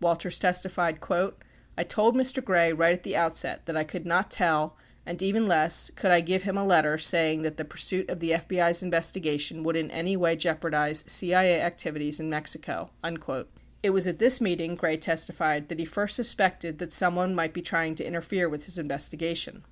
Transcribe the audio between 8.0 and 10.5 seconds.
of the FBI's investigation would in any way